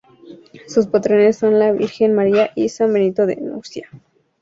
[0.67, 3.87] Sus patronos son la Virgen María y San Benito de Nursia.